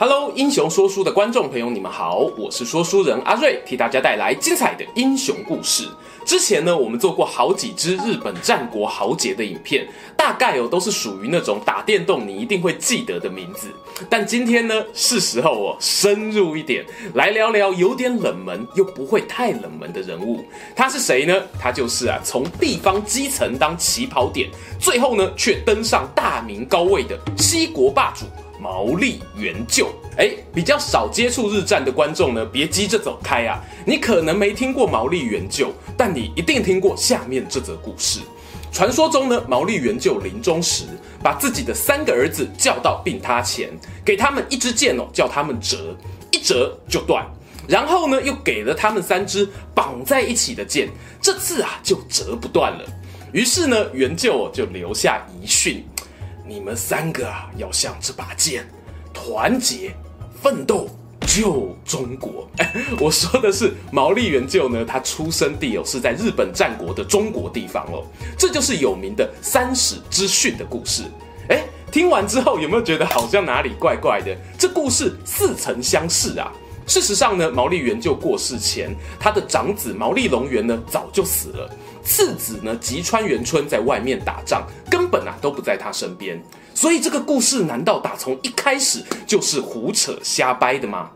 [0.00, 5.88] Hello，英雄说书的观众朋友，你们好，我是说书人阿瑞，替大家带来精彩的英雄故事。
[6.24, 13.72] 之前呢，我们做过好几支日本战国豪杰的影片，大概哦都是属于那种打电动你一定会记得的名字。
[14.08, 20.44] 但今天呢，是时候哦深入一点，来聊聊有点冷门又不会太冷门的人物。
[20.76, 21.34] 他是谁呢？
[21.58, 28.26] 他就是啊，从地方基层当起跑点，最后呢却登上大名高位的西国霸主。
[28.60, 33.62] 毛利元就，哎，比较少接触日战的观众呢，别急着走开啊！
[33.86, 38.20] 你可能没听过毛利元就，但你一定听过下面这则故事。
[38.70, 40.84] 传说中呢，毛利元就临终时，
[41.22, 43.70] 把自己的三个儿子叫到病榻前，
[44.04, 45.96] 给他们一支箭哦，叫他们折，
[46.30, 47.26] 一折就断。
[47.66, 50.88] 然后呢，又给了他们三支绑在一起的箭，
[51.20, 52.84] 这次啊就折不断了。
[53.32, 55.84] 于是呢，元就就留下遗训。
[56.48, 58.66] 你们三个啊，要像这把剑，
[59.12, 59.94] 团结
[60.42, 60.88] 奋斗
[61.26, 62.48] 救中国。
[62.98, 68.02] 我说的是毛利元就呢，他出生地哦是在日本战国的中国地方哦，
[68.38, 71.02] 这就是有名的三使之训的故事。
[71.50, 71.62] 哎，
[71.92, 74.34] 听完之后有没有觉得好像哪里怪怪的？
[74.58, 76.50] 这故事似曾相识啊。
[76.86, 81.70] 事实上呢，毛利元就过世前，他的长子毛利隆元呢早就死了。
[82.08, 86.42] 次子呢，吉川元春在外面打仗，根本啊都不在他身边，
[86.74, 91.10] 所以这个故事难道打从一开始就是胡扯瞎掰的吗？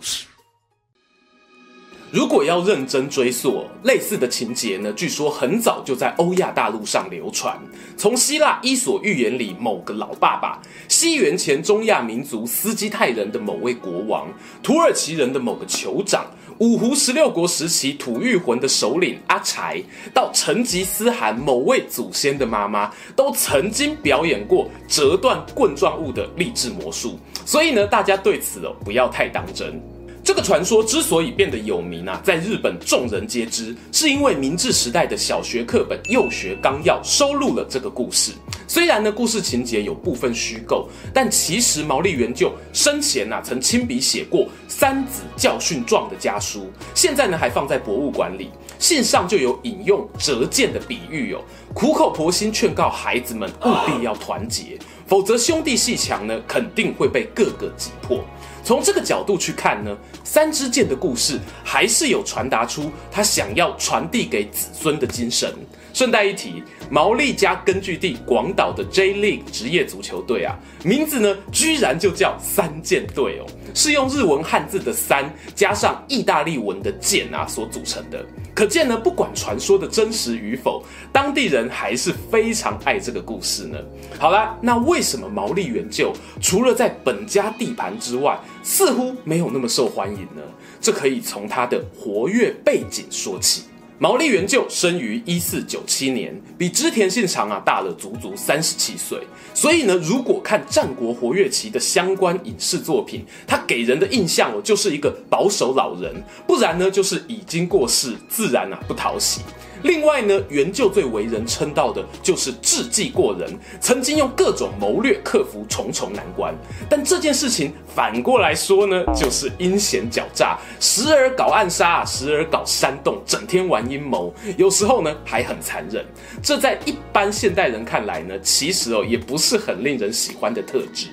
[2.13, 7.59] 如果要认真追溯，类似的情节呢，据说很早就在欧亚大陆上流传。
[7.97, 14.29] 从希腊《伊索寓言》里某个老爸爸，西元前中亚民族斯基泰人的某位国王，
[14.63, 16.27] 土耳其人的某个酋长，
[16.59, 19.83] 五胡十六国时期吐谷浑的首领阿柴，
[20.13, 27.19] 到成吉思汗某位祖先的妈妈，都曾经表演过折断棍状物的励志魔术。
[27.47, 29.81] 所以呢，大家对此哦不要太当真。
[30.25, 38.31] 这个传说之所以变得有名啊，在日本众人皆知，是因为明治时代的小学课本《幼学纲要》收录了这个故事。
[38.69, 48.49] 虽然呢，故事情节有部分虚构，但其实毛利元就生前呐、啊、曾亲笔写过《三子教训状》的家书，现在呢还放在博物馆里。
[48.79, 51.41] 信上就有引用折剑的比喻哦，
[51.75, 58.25] 苦口婆心劝告孩子们务必要团结，否则兄弟鬩墙呢肯定会被各个击破。
[58.64, 65.52] 从这个角度去看呢，三支箭的故事还是有传达出他想要传递给子孙的精神。
[65.92, 78.25] 顺带一提，毛利家根据地广岛的 J League 职业足球队啊，名字呢居然就叫三箭队哦，是用日文汉字的三加上意大利文的箭啊所组成的。
[78.55, 83.79] 可见呢，不管传说的真实与否，当地人还是非常爱这个故事呢。
[84.19, 90.42] 好啦，那为什么毛利元就除了在本家地盘之外，似乎没有那么受欢迎呢？
[90.80, 93.64] 这可以从他的活跃背景说起。
[94.02, 99.17] 毛利元就生于一四九七年，比织田信长啊大了足足三十七岁。
[99.55, 106.12] 所以呢，如果看战国活跃期的相关影视作品，他给人的印象哦，就是一个保守老人，
[106.48, 109.42] 不然呢，就是已经过世，自然啊不讨喜。
[109.85, 116.55] 另外呢，元就最为人称道的就是智计过人，曾经用各种谋略克服重重难关。
[116.89, 126.05] 但这件事情反过来说呢，就是阴险狡诈，时而搞暗杀，时而搞煽动，整天玩阴谋，有时候呢还很残忍。
[126.42, 131.08] 这在一般现代人看来呢，其实哦也不是很令人喜欢的特质。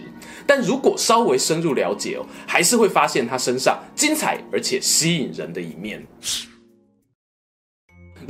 [0.47, 6.03] 但如果稍微深入了解哦，还是会发现他身上精彩而且吸引人的一面。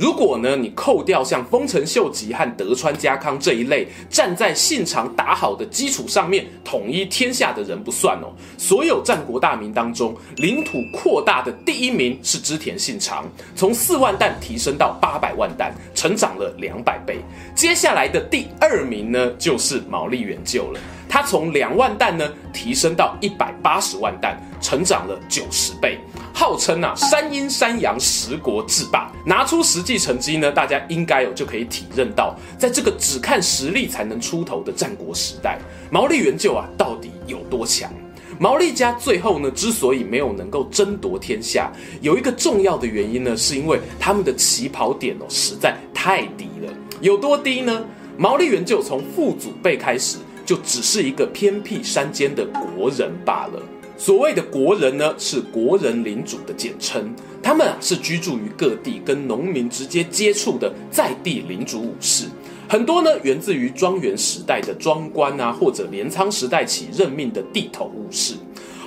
[0.00, 15.64] 如果呢，你扣掉像丰臣秀吉和德川家康这一类站在信长打好的基础上面统一天下的人不算哦，所有战国大名当中，领土扩大的第一名是织田信长，从四万石提升到八百万石，
[15.94, 17.18] 成长了两百倍。
[17.54, 20.80] 接下来的第二名呢，就是毛利元就了，
[21.10, 25.98] 他从两万石呢提升到一百八十万石，成长了九十倍。
[26.40, 35.58] 号称啊，山阴山阳十国制霸，拿出实际成绩呢，大家应该有就可以体认到，在这个只看实力才能出头的战国时代，
[35.90, 37.92] 毛利元就啊到底有多强？
[38.38, 41.70] 毛利家最后呢，之所以没有能够争夺天下，
[42.00, 46.72] 有一个重要的原因呢，是因为他们的起跑点哦实在太低了。
[47.02, 47.84] 有多低呢？
[48.16, 50.16] 毛利元就从父祖辈开始
[50.46, 53.60] 就只是一个偏僻山间的国人罢了。
[54.00, 62.24] 所谓的国人呢，是国人领主的简称，他们啊是居住于各地，跟农民直接接触的在地领主武士。
[62.66, 68.36] 很多呢，源自于庄园时代的庄官啊，或者镰仓时代起任命的地头武士。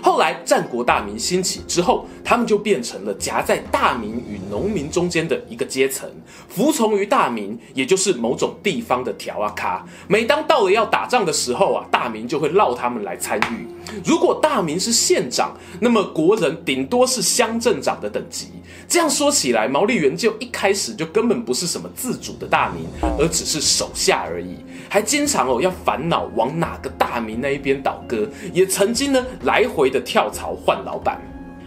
[0.04, 6.08] 后来战国大名兴起之后，他们就变成了夹在大名与农民中间的一个阶层，
[6.50, 9.84] 服从于大名，也就是某种地方的条啊咖。
[10.10, 13.66] 每当到了要打仗的时候啊，大名就会绕他们来参与。
[14.04, 18.50] 如果大名是县长，那么国人顶多是乡镇长的等级。
[18.90, 22.86] 这样说起来，毛利元就一开始就根本不是什么自主的大名，
[23.18, 24.58] 而只是手下而已，
[24.90, 31.22] 还经常哦要烦恼往哪个大名那一边倒戈，也曾经呢来回的跳槽换老板。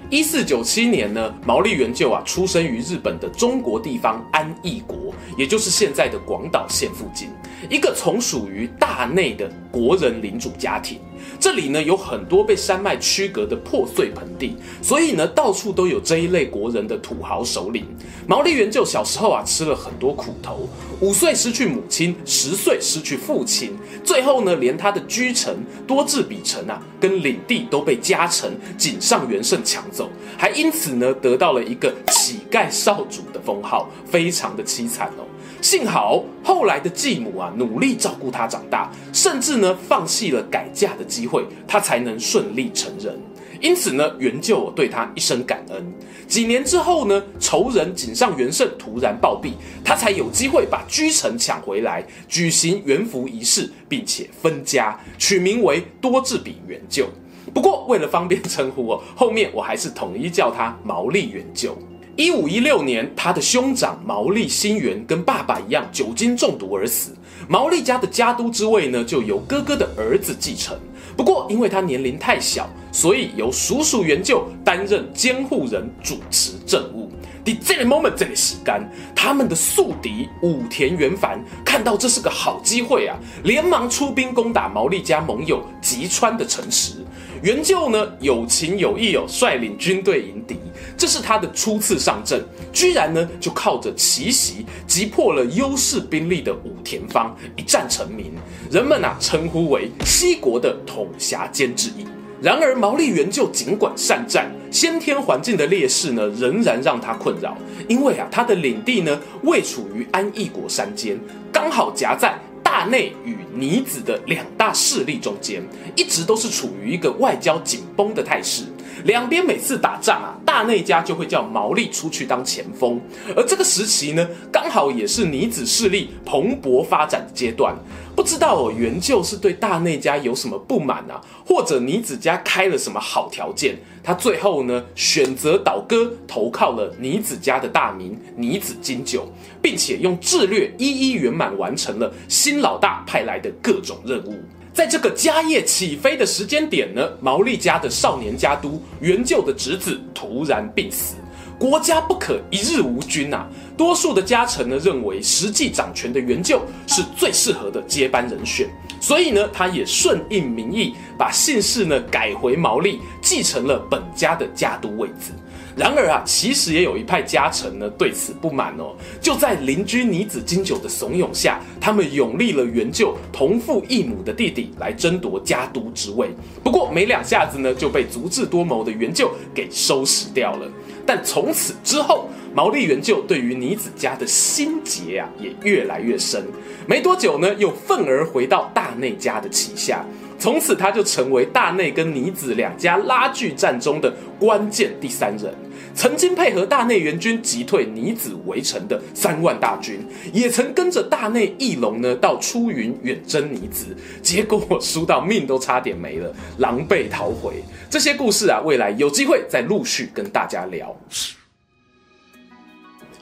[0.08, 7.28] 一四九七年呢，毛利元就啊出生于日本的中国地方安艺国，也就是现在的广岛县附近，
[7.68, 11.00] 一个从属于大内的国人领主家庭。
[11.40, 17.84] 这里呢有很多被山脉区隔的破碎盆地，所以呢到处都有这一类国人的土豪首领。
[18.28, 20.68] 毛利元就小时候啊吃了很多苦头，
[21.00, 25.54] 五岁失去母亲，十岁失去父亲，最后呢连他的居城
[25.86, 35.24] 多治比城啊跟领地都被家臣井上元盛抢走，还因此呢得到了一个乞丐少主的封号，非常的凄惨哦。
[35.60, 43.14] 幸好后来的继母啊，努力照顾他长大，甚至呢放弃了改嫁的机会，他才能顺利成人。
[43.60, 45.92] 因此呢，元就对他一生感恩。
[46.26, 49.52] 几年之后呢，仇人井上元盛突然暴毙，
[49.84, 57.06] 他才有机会把居城抢回来，举行元服仪式，并且分家，取名为多治比元就。
[57.54, 61.76] 不过为了方便称呼哦，后面我还是统一叫他毛利元就。
[62.16, 67.14] 一五一六年，他的兄长毛利新元跟爸爸一样酒精中毒而死。
[67.46, 70.76] 毛利家的家督之位呢，就由哥哥的儿子继承。
[71.16, 77.12] 不过，因为他年龄太小，所以由叔叔元就担任监护人，主持政务。
[77.44, 83.14] 在这个 moment，这里洗干，他们的宿敌武田元繁看到这是个好机会啊，
[83.44, 87.04] 连忙出兵攻打毛利家盟友吉川的城池。
[87.42, 90.56] 元就呢，有情有义哦，率领军队迎敌。
[90.96, 98.32] 这是他的初次上阵，居然呢就靠着奇袭击破了优势兵力的武田方，一战成名。
[98.70, 102.06] 人们啊称呼为西国的统辖兼治义。
[102.42, 107.56] 然而毛利元就尽管善战，先天环境的劣势呢仍然让他困扰。
[107.88, 111.18] 因为啊他的领地呢位处于安艺国山间，
[111.50, 115.62] 刚好夹在大内与尼子的两大势力中间，
[115.94, 118.64] 一直都是处于一个外交紧绷的态势。
[119.06, 123.00] 两边每次打仗啊，大内家就会叫毛利出去当前锋，
[123.36, 127.74] 而这个时期呢，刚好也是尼子势力蓬勃发展的阶段。
[128.16, 139.28] 不知道哦，原就是对大内家有什么不满啊，或者尼子家开了什么好条件，他最后呢选择倒戈，投靠了尼子家的大名尼子经久，
[139.62, 144.34] 并且用智略一一圆满完成了新老大派来的各种任务。
[144.76, 151.14] 在这个家业起飞的时间点呢，毛利家的少年家督元就的侄子突然病死，
[151.58, 153.48] 国家不可一日无君呐、啊。
[153.74, 158.68] 多数的家臣呢认为实际掌权的元就是最适合的接班人选，
[159.00, 165.32] 所以呢，他也顺应民意，把姓氏呢改回毛利，继承了本家的家督位置。
[165.76, 168.96] 然而啊，其实也有一派家臣呢对此不满哦。
[169.20, 176.30] 就在邻居尼子金九的怂恿下，他们拥立了元就同父异母的弟弟来争夺家督之位。
[176.64, 180.66] 不过没两下子呢，就被足智多谋的元就给收拾掉了。
[181.04, 186.42] 但从此之后，毛利元就对于尼子家的心结啊也越来越深。
[186.86, 190.02] 没多久呢，又愤而回到大内家的旗下。
[190.38, 195.54] 从此他就成为大内跟尼子两家拉锯战中的关键第三人。
[195.96, 199.98] 曾经配合大内援军击退尼子围城的三万大军，
[200.30, 207.64] 也曾跟着大内义隆呢到出云远征尼子，结果我输到命都差点没了，狼狈逃回。
[207.88, 210.94] 这些故事啊，未来有机会再陆续跟大家聊。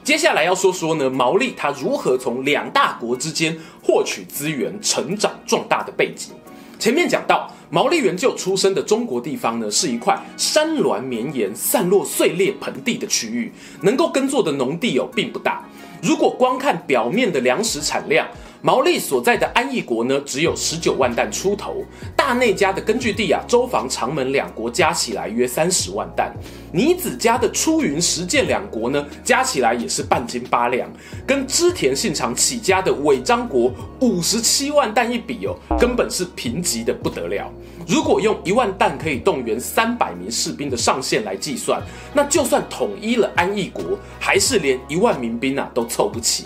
[0.03, 6.35] 接下来要说说呢，毛利他如何从两大国之间获取资源、成长壮大的背景。
[6.77, 15.63] 前面讲到，毛利元就出生的中国地方呢，是一块山峦绵延、散落碎裂盆地的区域，能够耕作的农地哦并不大。
[16.05, 18.27] 如果光看表面的粮食产量，
[18.61, 21.83] 毛利所在的安艺国呢，只有十九万石出头；
[22.15, 26.31] 大内家的根据地啊，周房、长门两国加起来约三十万石。
[26.71, 30.87] 尼子家的出云、实践两国呢，加起来也是半斤八两，
[31.25, 37.51] 跟织田信长起家的尾张国五十七万石一比哦，根本是贫瘠的不得了。
[37.87, 41.81] 如果用一万弹可以动员三百名士兵的上限来计算，
[42.13, 46.45] 那就算统一了安艺国，还是连一万民兵啊都凑不齐。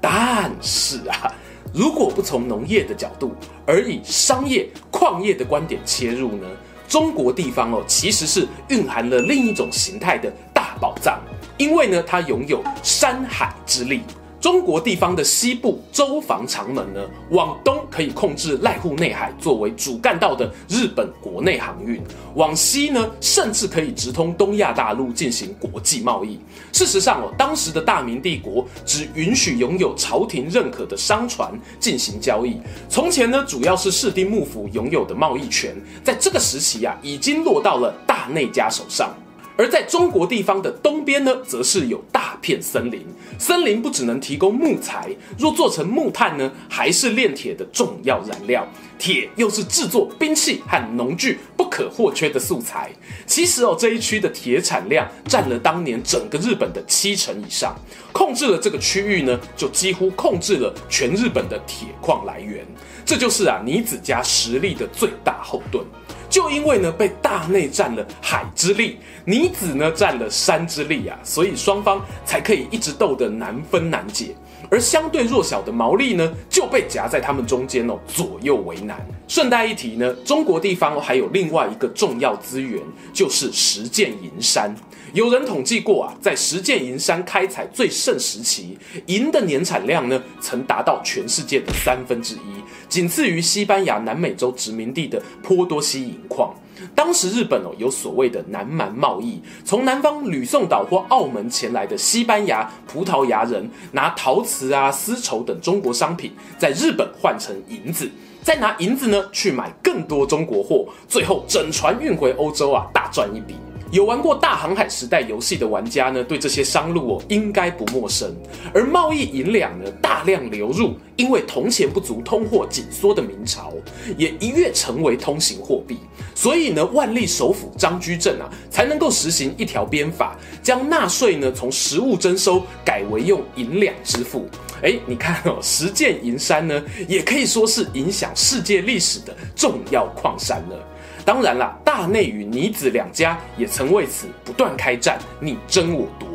[0.00, 1.32] 但是啊，
[1.72, 3.32] 如果不从农业的角度，
[3.64, 6.48] 而以商业矿业的观点切入呢，
[6.88, 11.20] 中国地方哦其实是蕴含了另一种形态的大宝藏，
[11.56, 14.02] 因为呢它拥有山海之力。
[14.42, 22.02] 中国地方的西部洲防长门呢，往东可以控制濑户内海作为主干道的日本国内航运，
[22.34, 26.40] 往西呢，甚至可以直通东亚大陆进行国际贸易。
[26.72, 32.56] 事实上哦，当时的大明帝国只允许拥有朝廷认可的商船进行交易。
[32.88, 35.72] 从前呢，主要是室町幕府拥有的贸易权，
[36.02, 39.14] 在这个时期啊，已经落到了大内家手上。
[39.62, 43.06] 而在中国地方的东边呢，则是有大片森林。
[43.38, 48.66] 森林不只能提供木材，若做成木炭呢，还是炼铁的重要燃料。
[48.98, 52.90] 铁又是制作兵器和农具不可或缺的素材。
[53.24, 57.72] 其实哦，这一区的铁产量占了当年整个日本的七成以上。
[58.12, 62.66] 控制了这个区域呢，就几乎控制了全日本的铁矿来源。
[63.04, 65.84] 这就是啊，尼子家实力的最大后盾。
[66.32, 68.96] 就因为呢，被大内占了海之力，
[69.26, 74.34] 尼子呢占了山之力啊，所以双方才可以一直斗得难分难解。
[74.70, 79.06] 而相对弱小的毛利呢，就被夹在他们中间哦，左右为难。
[79.28, 84.74] 顺带一提呢，中国地方还有另外一个重要资源，就是石见银山。
[85.12, 92.62] 有人统计过啊，在石见银山开采最盛时期，银的年产量呢，曾达到全世界的三分之一。
[92.88, 96.54] 仅次于西班牙南美洲殖民地的波多西银况。
[96.94, 108.10] 当时日本哦有所谓的南蛮贸易，从南方吕宋岛或澳门前来的西班牙、葡萄牙人拿陶瓷啊、丝绸等中国商品，在日本换成银子，
[108.42, 113.54] 再拿银子呢去买更多中国货，最后整船运回欧洲啊，大赚一笔。
[113.92, 118.34] 有玩过大航海时代游戏的玩家呢，对这些商路哦应该不陌生。
[118.72, 123.70] 而贸易银两呢大量流入，因为铜钱不足、通货紧缩的明朝，
[124.16, 125.98] 也一跃成为通行货币。
[126.34, 134.48] 所以呢，万历首辅张居正啊，才能够实行一条鞭法，将纳税呢从实物征收改为用银两支付。
[134.82, 140.88] 哎，你看哦，石见银山呢，也可以说是影响世界历史的重要矿山了。
[141.24, 146.28] 当然了，大内与尼子两家也曾为此不断开战，你争我夺。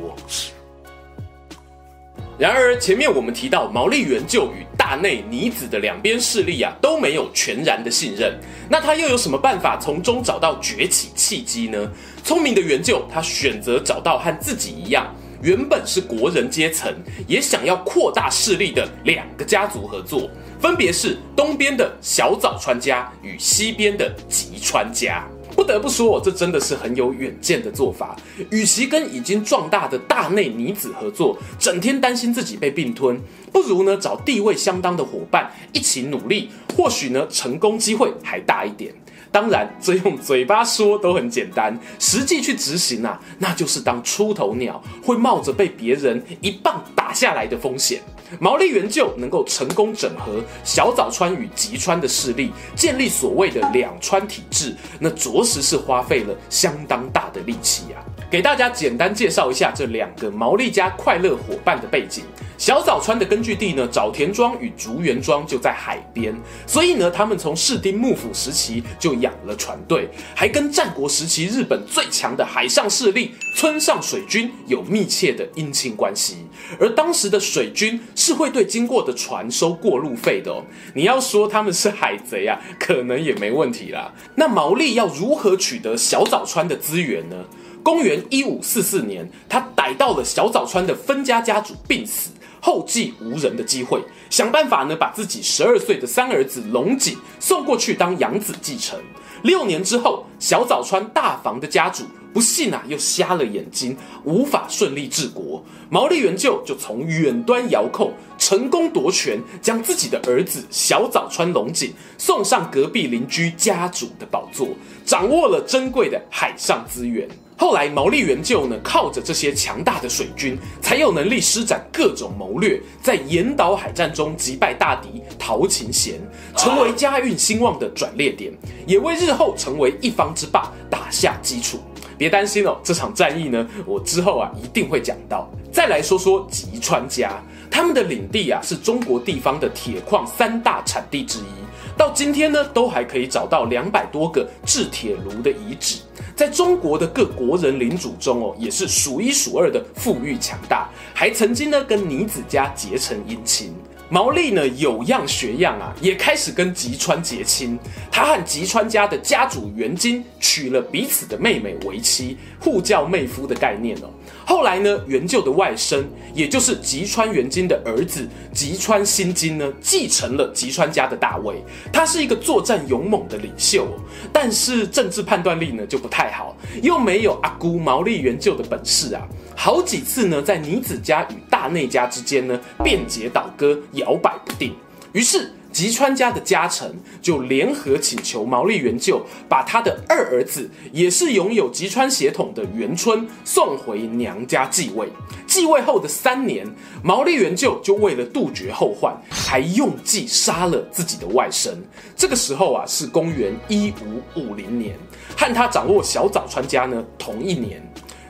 [2.40, 8.40] 然而，前面我们提到毛利元就与大内、尼子的两边势力啊都没有全然的信任，
[8.70, 11.92] 那他又有什么办法从中找到崛起契机呢？
[12.24, 15.08] 聪明的元就，他选择找到和自己一样，
[15.42, 16.94] 原本是国人阶层，
[17.28, 20.30] 也想要扩大势力的两个家族合作。
[20.60, 25.28] 分别是东边的小早川家与西边的吉川家。
[25.56, 28.16] 不得不说，这真的是很有远见的做法。
[28.52, 33.20] 与其跟已经壮大的大内尼子合作，整天担心自己被并吞，
[33.52, 38.94] 不如呢找地位相当的伙伴一起努力，或许呢成功机会还大一点。
[39.32, 48.02] 当然，这用嘴巴说都很简单，实际去执行啊，那就是当出头鸟，会冒着被别人一棒打下来的风险。
[48.40, 58.04] 毛利元就能够成功整合小早川与吉川的势力，建立所谓的两川体制，那着实是花费了相当大的力气呀。
[58.30, 62.26] 给大家简单介绍一下这两个毛利家快乐伙伴的背景。
[62.58, 76.38] 小早川的根据地呢，沼田庄与竹原庄就在海边，所以呢，他们从室町幕府时期就养了船队，还跟战国时期日本最强的海上势力村上水军有密切的姻亲关系。
[76.80, 80.64] 而当时的水军是会对经过的船收过路费的哦。
[80.94, 84.14] 你要说他们是海贼啊，可能也没问题啦。
[84.36, 87.46] 那毛利要如何取得小早川的资源呢？
[87.84, 92.32] 公元一五四四年，他逮到了小早川的分家家主病死。
[92.62, 99.00] 后继无人的机会，想办法呢，把自己十二岁的三儿子龙井送过去当养子继承。
[99.44, 105.64] 六年之后，小早川大房的家主不幸啊，又瞎了眼睛，无法顺利治国。
[105.90, 114.68] 毛利元就就从远端遥控，成功夺权，将自己的儿子小早川龙井送上隔壁邻居家主的宝座，
[115.06, 117.30] 掌握了珍贵的海上资源。
[117.60, 126.22] 后来毛利元就呢，靠着这些强大的水军，才有能力施展各种谋略，在严岛海战中击败大敌陶勤贤，
[126.56, 128.54] 成为家运兴旺的转捩点，
[128.86, 131.80] 也为日后成为一方之霸打下基础。
[132.16, 135.50] 别担心哦，这场战役呢，我之后啊一定会讲到。
[135.72, 145.98] 再来说说吉川家，他们的领地啊是中国地方的铁矿三大产地之一，到今天呢都还可以找到两百多个制铁炉的遗址。
[146.38, 153.74] 在中国的各国人领主中哦，也是数一数二的富裕强大，还曾经呢跟尼子家结成姻亲。
[154.10, 157.78] 毛利呢有样学样啊，也开始跟吉川结亲。
[158.12, 164.10] 他和吉川家的家主元金娶了彼此的妹妹为妻，互叫妹夫的概念哦。
[164.46, 171.62] 后来呢，源就的外甥，也就是吉川元金的儿子吉川新金呢，继承了吉川家的大位。
[171.92, 173.86] 他是一个作战勇猛的领袖，
[174.32, 179.22] 但是政治判断力呢就不太好，又没有阿姑毛利元就的本事啊。
[179.54, 184.76] 好几次呢，在女子家与大内家之间呢，辩解倒戈，摇摆不定。
[185.14, 185.52] 于是。
[185.70, 195.08] 吉川家的家臣就联合请求毛利元就把他的二儿子，也是拥有吉川血统的元春送回娘家继位。
[195.46, 196.66] 继位后的三年，
[197.04, 201.70] 毛利元就就为了杜绝后患，还用计杀了自己的外甥。
[202.16, 204.98] 这个时候啊，是公元一五五零年，
[205.38, 207.80] 和他掌握小早川家呢同一年。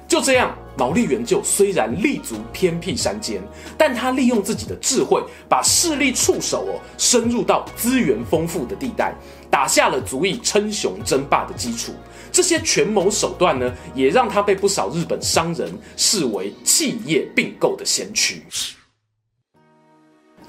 [0.06, 3.42] 就这样，毛利元就虽然立足偏僻山间，
[3.78, 9.14] 但他利用自己的智慧，把势力触手哦深入到资源丰富的地带，
[9.50, 11.94] 打下了足以称雄争霸的基础。
[12.32, 18.44] 这些权谋手段呢，也让他被不少日本商人视为企业并购的先驱。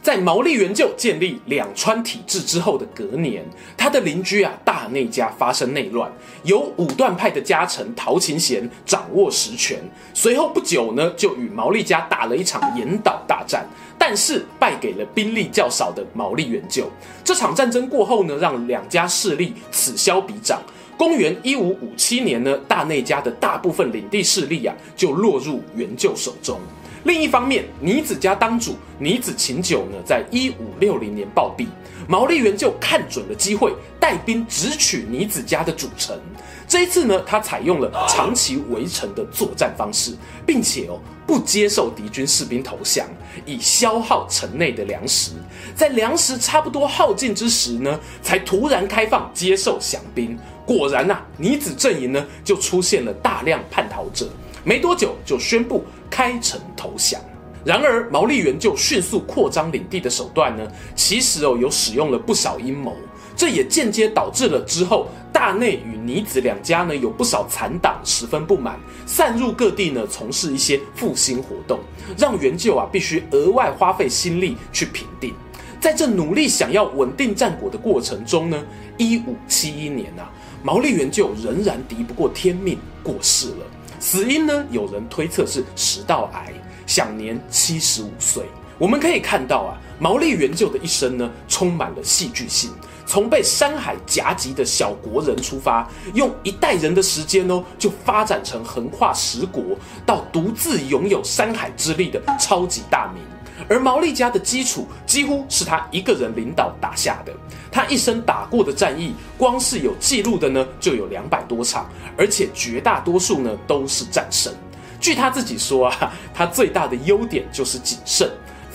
[0.09, 3.45] 在毛利元就建立两川体制之后的隔年，
[3.77, 6.11] 他的邻居啊大内家发生内乱，
[6.45, 9.79] 由武断派的家臣陶勤贤掌握实权。
[10.15, 13.67] 随后不久呢，就与毛利家打了一场严岛大战，
[13.99, 16.91] 但是败给了兵力较少的毛利元就。
[17.23, 20.59] 这场战争过后呢，让两家势力此消彼长。
[20.97, 26.59] 公元一五五七年呢，大内家的大部分领地势力啊，就落入元就手中。
[27.05, 31.67] 另一方面，尼子家当主尼子晴久呢，在一五六零年暴毙，
[32.09, 36.19] 毛利元就看准了机会，带兵直取尼子家的主城。
[36.67, 43.07] 这一次呢，他采用了长期围城的作战方式，并且哦不接受敌军士兵投降，
[43.47, 45.33] 以消耗城内的粮食。
[45.75, 50.39] 在粮食差不多耗尽之时呢，才突然开放接受降兵。
[50.67, 54.29] 果然呐、啊，尼子阵营呢就出现了大量叛逃者。
[54.69, 57.19] 没多久就宣布开城投降。
[57.65, 62.95] 然而毛利元就迅速扩张领地的手段呢，其实哦有使用了不少阴谋，
[63.35, 71.81] 这也间接导致了之后大内与尼子两家呢有不少残党十分不满，散入各地呢从事一些复兴活动，
[72.19, 75.33] 让元就啊必须额外花费心力去平定。
[75.81, 78.63] 在这努力想要稳定战果的过程中呢，
[78.99, 80.31] 一五七一年啊，
[80.63, 83.67] 毛利元就仍然敌不过天命过世了。
[84.01, 84.65] 死因呢？
[84.71, 86.53] 有人推测是食道癌，
[86.87, 88.45] 享年七十五岁。
[88.79, 92.71] 我们可以看到啊，毛利元就的一生呢，充满了戏剧性。
[93.05, 99.65] 从被山海夹击的小国人出发，用一代人的时间哦，就发展成横跨十国，
[100.05, 103.23] 到独自拥有山海之力的超级大名。
[103.69, 107.33] 而毛利家的基础几乎是他一个人领导打下的。
[107.71, 114.53] 他一生打过的战役，光是有记录的呢，就有两百多场，而且绝大多数呢都是战胜。
[114.99, 118.29] 据他自己说啊，他最大的优点就是谨慎，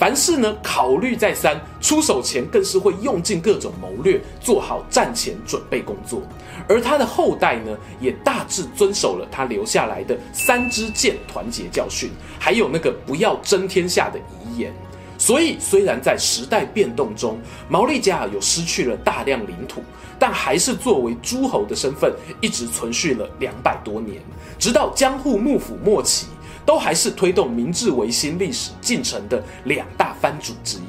[0.03, 6.21] 凡事呢考虑再三，出手前更是会用尽各种谋略，做好战前准备工作。
[6.67, 14.73] 而他的后代呢，也大致遵守了他留下来的三支箭团结教训，还有那个不要争天下的遗言。
[15.17, 17.39] 所以，虽然在时代变动中，
[17.69, 19.81] 毛利家有失去了大量领土，
[20.19, 24.21] 但还是作为诸侯的身份，一直存续了两百多年，
[24.59, 26.27] 直到江户幕府末期，
[26.65, 30.83] 都还是推动明治维新历史进程的两大藩主之一。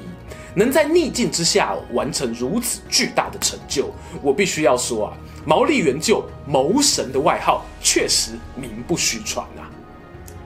[0.56, 3.90] 能在逆境之下完成如此巨大的成就，
[4.22, 5.12] 我必须要说啊，
[5.44, 9.66] 毛利元就谋神的外号确实名不虚传啊。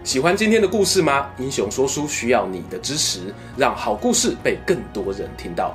[0.03, 1.29] 喜欢今天的故事吗？
[1.39, 5.75] 英雄说书需要你的支持，让好故事被更多人听到。